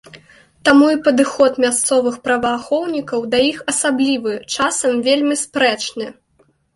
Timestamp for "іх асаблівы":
3.49-4.33